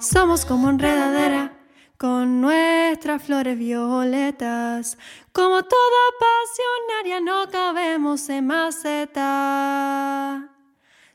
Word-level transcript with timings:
Somos 0.00 0.44
como 0.44 0.70
enredadera 0.70 1.52
con 1.98 2.40
nuestras 2.40 3.22
flores 3.22 3.56
violetas. 3.58 4.96
Como 5.32 5.62
toda 5.62 6.02
pasionaria 6.20 7.20
no 7.20 7.48
cabemos 7.50 8.28
en 8.28 8.46
maceta. 8.46 10.48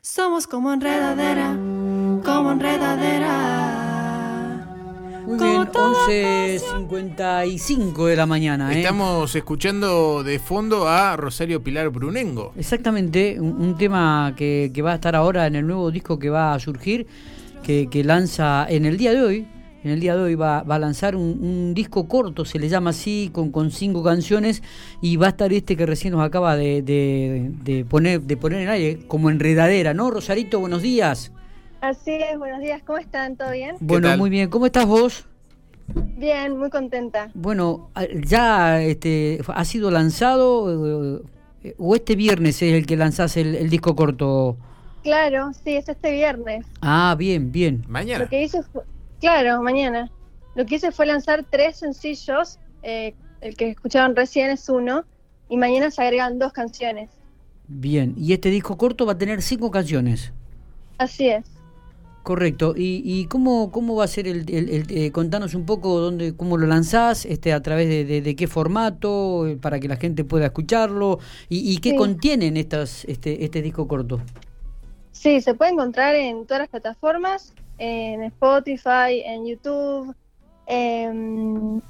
Somos 0.00 0.46
como 0.46 0.72
enredadera, 0.72 1.50
como 2.24 2.52
enredadera. 2.52 3.58
Muy 5.26 5.38
bien, 5.38 5.66
11.55 5.66 8.06
de 8.06 8.16
la 8.16 8.24
mañana. 8.26 8.72
¿eh? 8.72 8.78
Estamos 8.78 9.34
escuchando 9.34 10.22
de 10.24 10.38
fondo 10.38 10.88
a 10.88 11.14
Rosario 11.16 11.62
Pilar 11.62 11.90
Brunengo. 11.90 12.52
Exactamente, 12.56 13.38
un, 13.38 13.60
un 13.60 13.76
tema 13.76 14.32
que, 14.36 14.70
que 14.74 14.80
va 14.82 14.92
a 14.92 14.94
estar 14.94 15.14
ahora 15.14 15.46
en 15.46 15.56
el 15.56 15.66
nuevo 15.66 15.90
disco 15.90 16.18
que 16.18 16.30
va 16.30 16.54
a 16.54 16.58
surgir, 16.58 17.06
que, 17.62 17.88
que 17.88 18.04
lanza 18.04 18.66
en 18.68 18.84
el 18.86 18.96
día 18.96 19.12
de 19.12 19.22
hoy. 19.22 19.48
En 19.82 19.90
el 19.92 20.00
día 20.00 20.14
de 20.14 20.20
hoy 20.22 20.34
va, 20.34 20.62
va 20.62 20.74
a 20.74 20.78
lanzar 20.78 21.16
un, 21.16 21.38
un 21.42 21.72
disco 21.72 22.06
corto, 22.06 22.44
se 22.44 22.58
le 22.58 22.68
llama 22.68 22.90
así, 22.90 23.30
con, 23.32 23.50
con 23.50 23.70
cinco 23.70 24.02
canciones, 24.02 24.62
y 25.00 25.16
va 25.16 25.26
a 25.26 25.28
estar 25.30 25.50
este 25.54 25.74
que 25.74 25.86
recién 25.86 26.12
nos 26.12 26.22
acaba 26.22 26.54
de, 26.54 26.82
de- 26.82 27.50
de 27.64 27.86
poner, 27.86 28.20
de 28.20 28.36
poner 28.36 28.60
en 28.60 28.68
aire, 28.68 28.98
como 29.08 29.30
enredadera, 29.30 29.94
¿no? 29.94 30.10
Rosarito, 30.10 30.60
buenos 30.60 30.82
días. 30.82 31.32
Así 31.80 32.10
es, 32.10 32.38
buenos 32.38 32.60
días, 32.60 32.82
¿cómo 32.84 32.98
están? 32.98 33.36
¿Todo 33.36 33.52
bien? 33.52 33.76
Bueno, 33.80 34.08
tal? 34.08 34.18
muy 34.18 34.28
bien, 34.28 34.50
¿cómo 34.50 34.66
estás 34.66 34.84
vos? 34.84 35.24
Bien, 36.18 36.58
muy 36.58 36.68
contenta. 36.68 37.30
Bueno, 37.32 37.88
a- 37.94 38.04
ya 38.06 38.82
este, 38.82 39.40
ha 39.48 39.64
sido 39.64 39.90
lanzado, 39.90 41.22
eh, 41.64 41.74
o 41.78 41.94
este 41.96 42.16
viernes 42.16 42.60
es 42.60 42.74
el 42.74 42.84
que 42.84 42.96
lanzás 42.98 43.38
el, 43.38 43.54
el 43.54 43.70
disco 43.70 43.96
corto. 43.96 44.58
Claro, 45.02 45.52
sí, 45.64 45.76
es 45.76 45.88
este 45.88 46.12
viernes. 46.12 46.66
Ah, 46.82 47.14
bien, 47.18 47.50
bien. 47.52 47.84
Mañana. 47.88 48.24
Lo 48.24 48.30
que 48.30 48.42
hice 48.42 48.62
fue, 48.62 48.82
claro, 49.20 49.62
mañana. 49.62 50.10
Lo 50.54 50.66
que 50.66 50.74
hice 50.76 50.92
fue 50.92 51.06
lanzar 51.06 51.44
tres 51.48 51.76
sencillos, 51.78 52.58
eh, 52.82 53.14
el 53.40 53.56
que 53.56 53.70
escucharon 53.70 54.14
recién 54.14 54.50
es 54.50 54.68
uno, 54.68 55.04
y 55.48 55.56
mañana 55.56 55.90
se 55.90 56.02
agregan 56.02 56.38
dos 56.38 56.52
canciones. 56.52 57.08
Bien, 57.68 58.14
y 58.16 58.32
este 58.32 58.50
disco 58.50 58.76
corto 58.76 59.06
va 59.06 59.12
a 59.12 59.18
tener 59.18 59.42
cinco 59.42 59.70
canciones. 59.70 60.32
Así 60.98 61.28
es. 61.28 61.44
Correcto. 62.22 62.74
¿Y, 62.76 63.00
y 63.04 63.24
cómo, 63.26 63.70
cómo 63.72 63.96
va 63.96 64.04
a 64.04 64.08
ser 64.08 64.28
el, 64.28 64.40
el- 64.50 64.68
el- 64.68 64.86
eh, 64.90 65.10
contanos 65.12 65.54
un 65.54 65.64
poco 65.64 65.98
dónde, 66.00 66.36
cómo 66.36 66.58
lo 66.58 66.66
lanzás, 66.66 67.24
este, 67.24 67.54
a 67.54 67.62
través 67.62 67.88
de, 67.88 68.04
de- 68.04 68.20
de 68.20 68.36
qué 68.36 68.46
formato, 68.46 69.46
eh, 69.46 69.56
para 69.56 69.80
que 69.80 69.88
la 69.88 69.96
gente 69.96 70.24
pueda 70.24 70.46
escucharlo, 70.46 71.18
y, 71.48 71.72
y 71.72 71.78
qué 71.78 71.90
Sí. 71.90 71.96
contienen 71.96 72.58
estas, 72.58 73.04
este, 73.06 73.42
este 73.44 73.62
disco 73.62 73.88
corto? 73.88 74.20
Sí, 75.12 75.40
se 75.40 75.54
puede 75.54 75.72
encontrar 75.72 76.14
en 76.14 76.46
todas 76.46 76.60
las 76.62 76.68
plataformas, 76.68 77.54
en 77.78 78.22
Spotify, 78.24 79.22
en 79.24 79.46
YouTube. 79.46 80.14
em, 80.66 81.80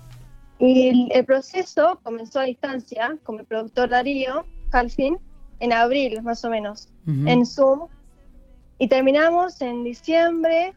y 0.59 0.89
el, 0.89 1.09
el 1.13 1.25
proceso 1.25 1.98
comenzó 2.03 2.41
a 2.41 2.45
distancia 2.45 3.17
con 3.25 3.37
mi 3.37 3.43
productor 3.45 3.89
Darío 3.89 4.45
Halfin 4.73 5.19
en 5.61 5.73
abril, 5.73 6.23
más 6.23 6.45
o 6.45 6.51
menos. 6.51 6.89
En 7.07 7.45
Zoom 7.47 7.89
y 8.79 8.89
terminamos 8.89 9.61
en 9.63 9.85
diciembre 9.85 10.75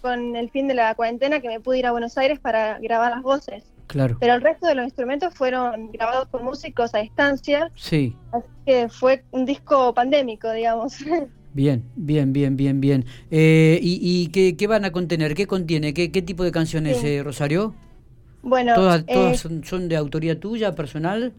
con 0.00 0.36
el 0.36 0.50
fin 0.50 0.68
de 0.68 0.74
la 0.74 0.94
cuarentena 0.94 1.40
que 1.40 1.48
me 1.48 1.60
pude 1.60 1.78
ir 1.78 1.86
a 1.86 1.92
Buenos 1.92 2.18
Aires 2.18 2.38
para 2.40 2.78
grabar 2.78 3.12
las 3.12 3.22
voces. 3.22 3.64
Claro. 3.86 4.16
Pero 4.20 4.34
el 4.34 4.40
resto 4.42 4.66
de 4.66 4.74
los 4.74 4.84
instrumentos 4.84 5.34
fueron 5.34 5.90
grabados 5.92 6.28
por 6.28 6.42
músicos 6.42 6.94
a 6.94 6.98
distancia, 6.98 7.70
Sí. 7.74 8.16
así 8.32 8.46
que 8.66 8.88
fue 8.88 9.24
un 9.32 9.44
disco 9.44 9.92
pandémico, 9.94 10.50
digamos. 10.50 10.96
Bien, 11.54 11.82
bien, 11.96 12.32
bien, 12.32 12.56
bien, 12.56 12.80
bien. 12.80 13.04
Eh, 13.30 13.78
¿Y, 13.82 13.98
y 14.02 14.28
qué, 14.28 14.56
qué 14.56 14.66
van 14.66 14.84
a 14.86 14.92
contener? 14.92 15.34
¿Qué 15.34 15.46
contiene? 15.46 15.92
¿Qué, 15.92 16.10
qué 16.10 16.22
tipo 16.22 16.44
de 16.44 16.52
canciones, 16.52 16.98
Sí. 16.98 17.08
eh, 17.08 17.22
Rosario? 17.22 17.74
bueno, 18.42 18.74
¿Todas, 18.74 19.04
eh, 19.06 19.14
todas 19.14 19.38
son, 19.38 19.64
son 19.64 19.88
de 19.88 19.96
autoría 19.96 20.40
tuya, 20.40 20.74
personal? 20.74 21.32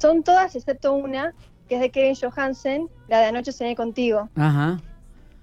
son 0.00 0.22
todas 0.22 0.54
excepto 0.54 0.92
una, 0.94 1.34
que 1.68 1.76
es 1.76 1.80
de 1.80 1.90
Kevin 1.90 2.14
Johansen, 2.20 2.88
la 3.08 3.20
de 3.20 3.26
Anoche 3.26 3.52
Cené 3.52 3.76
Contigo. 3.76 4.30
Ajá. 4.34 4.78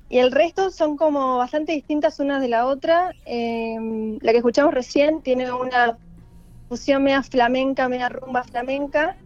Y 0.09 0.19
el 0.19 0.31
resto 0.31 0.69
son 0.69 0.95
como 0.95 1.37
bastante 1.37 1.71
distintas 1.71 2.19
unas 2.19 2.41
de 2.41 2.47
la 2.47 2.67
otra. 2.67 3.15
Eh, 3.25 3.75
la 4.21 4.31
que 4.31 4.37
escuchamos 4.37 4.73
recién 4.73 5.21
tiene 5.23 5.51
una 5.51 5.97
fusión 6.69 7.03
media 7.03 7.23
flamenca, 7.23 7.89
media 7.89 8.09
rumba 8.09 8.43
flamenca. 8.43 9.17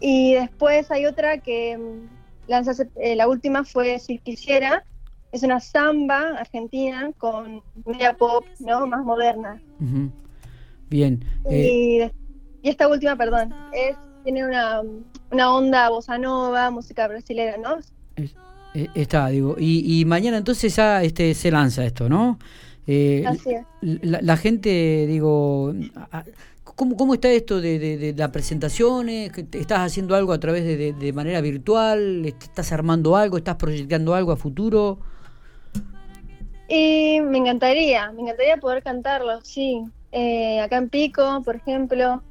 Y 0.00 0.34
después 0.34 0.90
hay 0.90 1.06
otra 1.06 1.38
que 1.38 1.78
lanza, 2.50 2.72
hace- 2.72 2.90
eh, 2.96 3.16
la 3.16 3.28
última 3.28 3.64
fue 3.64 3.98
Si 3.98 4.18
Quisiera. 4.18 4.84
Es 5.32 5.42
una 5.44 5.60
samba 5.60 6.38
argentina 6.38 7.12
con 7.16 7.62
media 7.86 8.14
pop, 8.14 8.44
¿no? 8.58 8.86
Más 8.86 9.04
moderna. 9.04 9.62
Bien. 10.90 11.24
eh, 11.48 12.10
Y, 12.62 12.68
esta 12.68 12.88
última, 12.88 13.16
perdón, 13.16 13.54
es 13.72 13.96
tiene 14.24 14.44
una, 14.44 14.82
una 15.30 15.54
onda 15.54 15.88
bossa 15.88 16.18
nova, 16.18 16.70
música 16.70 17.06
brasileña, 17.08 17.56
¿no? 17.58 17.78
eh, 18.74 18.88
está, 18.94 19.28
digo. 19.28 19.56
Y, 19.58 20.00
y 20.00 20.04
mañana 20.04 20.36
entonces 20.38 20.74
ya 20.76 21.02
este, 21.02 21.34
se 21.34 21.50
lanza 21.50 21.84
esto, 21.84 22.08
¿no? 22.08 22.38
Eh, 22.86 23.24
Así 23.26 23.52
es. 23.54 23.66
la, 23.80 24.20
la 24.20 24.36
gente, 24.36 25.06
digo, 25.06 25.72
¿cómo, 26.74 26.96
cómo 26.96 27.14
está 27.14 27.28
esto 27.30 27.60
de, 27.60 27.78
de, 27.78 27.96
de 27.98 28.12
las 28.14 28.30
presentaciones? 28.30 29.30
¿Que 29.32 29.42
te- 29.44 29.58
¿Estás 29.60 29.80
haciendo 29.80 30.14
algo 30.14 30.32
a 30.32 30.40
través 30.40 30.64
de, 30.64 30.76
de- 30.76 30.92
de 30.92 31.12
manera 31.12 31.40
virtual? 31.40 32.24
¿Estás 32.26 32.72
armando 32.72 33.16
algo? 33.16 33.36
¿Estás 33.36 33.56
proyectando 33.56 34.14
algo 34.14 34.32
a 34.32 34.36
futuro? 34.36 34.98
Y 36.68 37.20
me 37.22 37.38
encantaría, 37.38 38.12
me 38.12 38.22
encantaría 38.22 38.56
poder 38.58 38.82
cantarlo, 38.82 39.40
sí. 39.42 39.82
Eh, 40.12 40.60
acá 40.60 40.76
en 40.76 40.88
Pico, 40.88 41.42
por 41.44 41.56
ejemplo, 41.56 42.22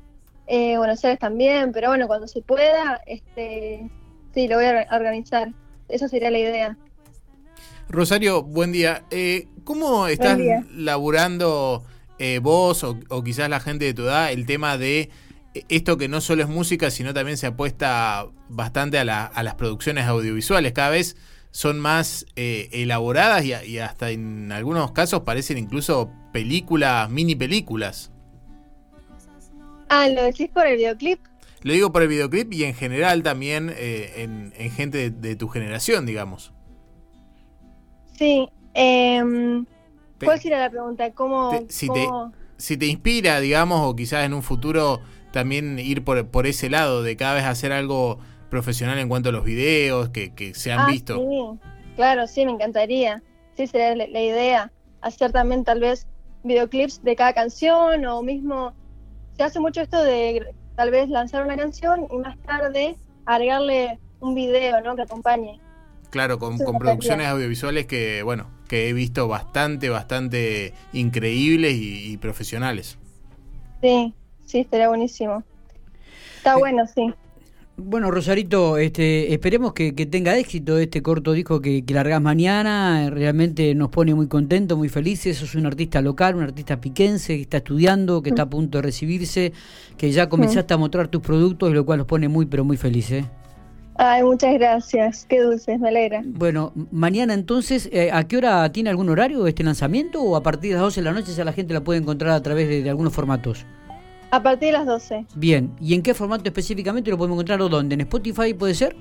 eh, 0.47 0.77
Buenos 0.77 1.03
Aires 1.03 1.19
también, 1.19 1.71
pero 1.73 1.89
bueno, 1.89 2.07
cuando 2.07 2.27
se 2.27 2.41
pueda, 2.41 3.01
este, 3.06 3.89
sí, 4.33 4.47
lo 4.47 4.56
voy 4.56 4.66
a 4.66 4.69
or- 4.69 4.95
organizar. 5.00 5.51
Esa 5.89 6.07
sería 6.07 6.31
la 6.31 6.39
idea. 6.39 6.77
Rosario, 7.89 8.44
buen 8.44 8.71
día. 8.71 9.03
Eh, 9.11 9.47
¿Cómo 9.63 10.07
estás 10.07 10.38
día. 10.38 10.63
laburando 10.73 11.83
eh, 12.19 12.40
vos 12.41 12.84
o, 12.84 13.00
o 13.09 13.24
quizás 13.24 13.50
la 13.50 13.59
gente 13.59 13.85
de 13.85 13.94
tu 13.94 14.03
edad 14.03 14.31
el 14.31 14.46
tema 14.46 14.78
de 14.78 15.09
eh, 15.53 15.66
esto 15.69 15.97
que 15.97 16.07
no 16.07 16.22
solo 16.22 16.44
es 16.44 16.50
música, 16.50 16.91
sino 16.91 17.13
también 17.13 17.38
se 17.38 17.47
apuesta 17.47 18.28
bastante 18.50 19.00
a, 19.00 19.06
la- 19.06 19.25
a 19.25 19.44
las 19.44 19.56
producciones 19.56 20.06
audiovisuales? 20.06 20.74
Cada 20.74 20.90
vez 20.90 21.16
son 21.52 21.80
más 21.80 22.25
eh, 22.35 22.69
elaboradas 22.72 23.44
y, 23.46 23.80
hasta 23.80 24.12
en 24.12 24.52
algunos 24.52 24.91
casos 24.91 25.22
parecen 25.22 25.57
incluso 25.57 26.12
películas, 26.31 27.09
mini 27.09 27.35
películas. 27.35 28.12
Ah, 29.90 30.07
¿lo 30.07 30.24
decís 30.24 30.50
por 30.50 30.66
el 30.68 30.78
videoclip? 30.78 31.19
Lo 31.62 31.74
digo 31.74 31.91
por 31.91 32.01
el 32.03 32.07
videoclip 32.07 32.53
y 32.53 32.63
en 32.66 32.74
general 32.75 33.24
también 33.24 33.74
eh, 33.75 34.13
en, 34.24 34.53
en 34.57 34.72
gente 34.72 34.97
de, 34.97 35.09
de 35.12 35.36
tu 35.36 35.47
generación, 35.50 36.06
digamos. 36.06 36.53
Sí. 38.18 38.47
em, 38.74 39.66
Te- 40.19 40.25
¿Cuál 40.25 40.40
sería 40.40 40.59
la 40.59 40.69
pregunta? 40.69 41.12
¿Cómo, 41.13 41.50
Te- 41.50 41.66
si 41.69 41.88
te- 41.90 42.06
cómo- 42.07 42.34
si 42.57 42.78
te 42.78 42.85
inspira, 42.85 43.40
digamos, 43.40 43.81
o 43.88 43.96
quizás 43.96 44.25
en 44.25 44.34
un 44.34 44.44
futuro 44.44 45.00
también 45.31 45.80
ir 45.80 46.03
por, 46.03 46.28
por 46.28 46.46
ese 46.46 46.69
lado 46.69 47.02
de 47.03 47.16
cada 47.16 47.35
vez 47.35 47.46
hacer 47.46 47.72
algo 47.72 48.19
profesional 48.50 48.97
en 49.00 49.07
cuanto 49.09 49.30
a 49.30 49.31
los 49.31 49.44
videos 49.46 50.09
que, 50.09 50.34
que 50.35 50.53
se 50.53 50.72
han 50.72 50.81
Ah, 50.81 50.88
visto. 50.91 51.16
Sí, 51.16 51.59
claro, 51.96 52.28
sí, 52.28 52.46
me 52.46 52.52
encantaría. 52.52 53.24
Sí, 53.56 53.68
sería 53.68 53.96
la, 53.96 54.07
la 54.07 54.22
idea. 54.22 54.72
Hacer 55.02 55.31
también 55.31 55.63
tal 55.63 55.80
vez 55.80 56.06
videoclips 56.44 57.01
de 57.03 57.16
cada 57.16 57.34
canción 57.34 58.06
o 58.06 58.22
mismo... 58.22 58.74
Se 59.38 59.44
hace 59.44 59.59
mucho 59.59 59.81
esto 59.81 60.03
de 60.03 60.46
tal 60.75 60.91
vez 60.91 61.07
lanzar 61.09 61.46
una 61.46 61.56
canción 61.56 62.07
y 62.12 62.18
más 62.18 62.38
tarde 62.40 62.96
agregarle 63.25 64.00
un 64.19 64.36
video, 64.36 64.81
¿no? 64.81 64.96
Que 64.96 65.03
acompañe. 65.03 65.62
Claro, 66.09 66.39
con, 66.39 66.57
producciones 66.79 67.27
audiovisuales 67.27 67.85
que, 67.85 68.23
bueno, 68.23 68.47
que 68.67 68.89
he 68.89 68.93
visto 68.93 69.27
bastante, 69.27 69.89
bastante 69.89 70.73
increíbles 70.93 71.75
y, 71.75 72.11
y 72.13 72.17
profesionales. 72.17 72.97
Sí, 73.81 74.13
sí, 74.45 74.59
estaría 74.59 74.88
buenísimo. 74.89 75.44
Está 76.38 76.56
Eh, 76.56 76.57
bueno, 76.57 76.85
sí. 76.88 77.13
Bueno, 77.77 78.11
Rosarito, 78.11 78.77
este, 78.77 79.33
esperemos 79.33 79.73
que, 79.73 79.95
que 79.95 80.06
tenga 80.06 80.38
éxito 80.38 80.77
este 80.77 81.01
corto 81.01 81.31
disco 81.31 81.61
que, 81.61 81.85
que 81.85 81.94
largás 81.94 82.21
mañana. 82.21 83.05
Eh, 83.05 83.09
Realmente 83.09 83.73
nos 83.75 83.89
pone 83.89 84.13
muy 84.13 84.27
contentos, 84.27 84.77
muy 84.77 84.89
felices. 84.89 85.38
Sos 85.38 85.55
un 85.55 85.65
artista 85.65 86.01
local, 86.01 86.35
un 86.35 86.44
artista 86.44 86.81
piquense 86.81 87.35
que 87.38 87.41
está 87.44 87.57
estudiando, 87.57 88.21
que 88.21 88.29
está 88.29 88.44
a 88.44 88.50
punto 88.50 88.79
de 88.79 88.81
recibirse, 88.83 89.53
que 89.97 90.12
ya 90.12 90.27
comenzaste 90.27 90.73
a 90.73 90.77
mostrar 90.77 91.07
tus 91.07 91.21
productos, 91.21 91.73
lo 91.73 91.85
cual 91.85 92.00
nos 92.00 92.07
pone 92.07 92.27
muy, 92.27 92.45
pero 92.47 92.65
muy 92.65 92.75
felices. 92.77 93.25
Ay, 94.01 94.24
muchas 94.24 94.54
gracias. 94.54 95.25
Qué 95.28 95.42
dulces, 95.42 95.78
me 95.78 95.90
alegra. 95.90 96.22
Bueno, 96.25 96.72
mañana 96.90 97.34
entonces, 97.34 97.90
eh, 97.92 98.10
¿a 98.13 98.25
qué 98.30 98.38
hora 98.38 98.72
tiene 98.72 98.90
algún 98.90 99.10
horario 99.10 99.46
este 99.46 99.62
lanzamiento 99.62 100.22
o 100.22 100.38
a 100.38 100.42
partir 100.42 100.72
de 100.72 100.75
las 100.75 100.84
12 100.84 101.01
de 101.01 101.04
la 101.04 101.12
noche 101.12 101.34
ya 101.34 101.44
la 101.44 101.51
gente 101.51 101.74
la 101.74 101.81
puede 101.81 102.00
encontrar 102.00 102.31
a 102.31 102.42
través 102.42 102.69
de, 102.69 102.81
de 102.81 102.90
algunos 102.90 103.13
formatos? 103.13 103.66
A 104.31 104.42
partir 104.42 104.68
de 104.68 104.72
las 104.72 104.86
12. 104.86 105.25
Bien, 105.36 105.75
¿y 105.81 105.96
en 105.96 106.01
qué 106.01 106.13
formato 106.13 106.46
específicamente 106.46 107.12
lo 107.12 107.18
podemos 107.18 107.36
encontrar 107.36 107.62
o 107.62 107.68
dónde? 107.68 107.96
¿En 107.96 108.01
Spotify 108.01 108.54
puede 108.54 108.74
ser? 108.74 108.96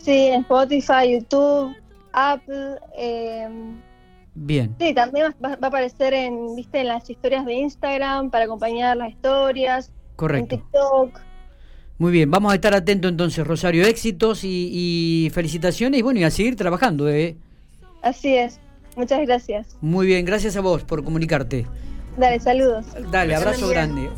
Sí, 0.00 0.26
en 0.26 0.40
Spotify, 0.40 1.12
YouTube, 1.12 1.72
Apple, 2.12 2.74
eh, 2.98 3.48
Bien. 4.34 4.74
Sí, 4.80 4.92
también 4.94 5.32
va, 5.44 5.50
va 5.50 5.58
a 5.62 5.66
aparecer 5.68 6.12
en, 6.12 6.56
viste, 6.56 6.80
en 6.80 6.88
las 6.88 7.08
historias 7.08 7.46
de 7.46 7.54
Instagram 7.54 8.30
para 8.30 8.46
acompañar 8.46 8.96
las 8.96 9.10
historias. 9.10 9.92
Correcto. 10.16 10.56
En 10.56 10.60
TikTok. 10.60 11.20
Muy 11.98 12.10
bien, 12.12 12.30
vamos 12.30 12.52
a 12.52 12.56
estar 12.56 12.74
atentos 12.74 13.10
entonces, 13.10 13.46
Rosario. 13.46 13.84
Éxitos 13.84 14.44
y, 14.44 14.70
y 14.72 15.30
felicitaciones 15.30 16.00
y 16.00 16.02
bueno, 16.02 16.20
y 16.20 16.24
a 16.24 16.30
seguir 16.30 16.56
trabajando. 16.56 17.08
¿eh? 17.08 17.36
Así 18.02 18.34
es. 18.34 18.58
Muchas 18.96 19.20
gracias. 19.26 19.76
Muy 19.80 20.06
bien, 20.06 20.24
gracias 20.24 20.56
a 20.56 20.60
vos 20.60 20.84
por 20.84 21.04
comunicarte. 21.04 21.66
Dale, 22.16 22.38
saludos. 22.38 22.86
Dale, 23.10 23.34
abrazo 23.34 23.68
grande. 23.68 24.08